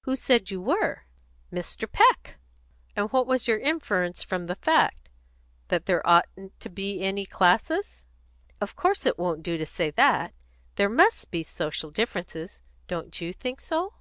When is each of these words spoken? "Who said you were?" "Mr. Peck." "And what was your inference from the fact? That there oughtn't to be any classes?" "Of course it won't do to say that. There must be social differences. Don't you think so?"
"Who 0.00 0.16
said 0.16 0.50
you 0.50 0.60
were?" 0.60 1.04
"Mr. 1.52 1.88
Peck." 1.88 2.40
"And 2.96 3.12
what 3.12 3.28
was 3.28 3.46
your 3.46 3.60
inference 3.60 4.24
from 4.24 4.46
the 4.46 4.56
fact? 4.56 5.08
That 5.68 5.86
there 5.86 6.04
oughtn't 6.04 6.58
to 6.58 6.68
be 6.68 7.00
any 7.00 7.24
classes?" 7.24 8.04
"Of 8.60 8.74
course 8.74 9.06
it 9.06 9.20
won't 9.20 9.44
do 9.44 9.56
to 9.56 9.64
say 9.66 9.92
that. 9.92 10.34
There 10.74 10.88
must 10.90 11.30
be 11.30 11.44
social 11.44 11.92
differences. 11.92 12.60
Don't 12.88 13.20
you 13.20 13.32
think 13.32 13.60
so?" 13.60 13.94